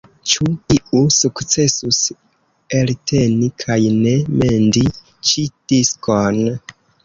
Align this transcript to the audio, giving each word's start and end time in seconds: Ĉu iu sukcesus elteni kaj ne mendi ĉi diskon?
Ĉu 0.29 0.45
iu 0.75 1.01
sukcesus 1.17 1.99
elteni 2.79 3.51
kaj 3.67 3.79
ne 4.01 4.17
mendi 4.41 4.87
ĉi 4.97 5.49
diskon? 5.75 6.45